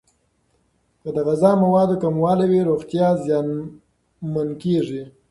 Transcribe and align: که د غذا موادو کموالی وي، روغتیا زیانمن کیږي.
که 1.01 1.09
د 1.15 1.17
غذا 1.27 1.51
موادو 1.63 1.95
کموالی 2.03 2.45
وي، 2.51 2.61
روغتیا 2.69 3.07
زیانمن 3.25 4.49
کیږي. 4.63 5.03